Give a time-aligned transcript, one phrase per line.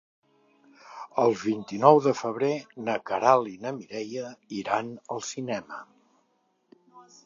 [1.23, 2.51] El vint-i-nou de febrer
[2.89, 4.35] na Queralt i na Mireia
[4.65, 5.83] iran al cinema.